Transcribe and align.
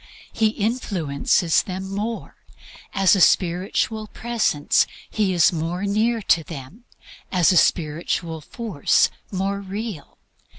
He 0.33 0.47
influences 0.47 1.61
them 1.61 1.87
more. 1.87 2.35
As 2.91 3.15
a 3.15 3.21
spiritual 3.21 4.07
presence 4.07 4.87
he 5.07 5.31
is 5.31 5.53
more 5.53 5.83
near 5.85 6.23
to 6.23 6.43
them, 6.43 6.85
as 7.31 7.51
a 7.51 7.55
spiritual 7.55 8.41
force 8.41 9.11
more 9.31 9.59
real. 9.61 10.17